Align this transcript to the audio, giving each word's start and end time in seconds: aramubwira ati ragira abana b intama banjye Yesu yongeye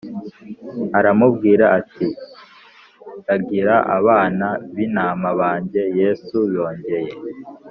aramubwira 0.99 1.65
ati 1.79 2.07
ragira 3.27 3.75
abana 3.97 4.47
b 4.75 4.77
intama 4.85 5.29
banjye 5.39 5.81
Yesu 5.99 6.37
yongeye 6.55 7.11